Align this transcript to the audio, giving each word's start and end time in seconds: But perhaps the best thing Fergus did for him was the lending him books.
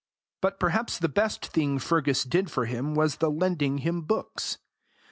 But 0.41 0.59
perhaps 0.59 0.97
the 0.97 1.07
best 1.07 1.45
thing 1.45 1.77
Fergus 1.77 2.23
did 2.23 2.49
for 2.49 2.65
him 2.65 2.95
was 2.95 3.17
the 3.17 3.29
lending 3.29 3.77
him 3.85 4.01
books. 4.01 4.57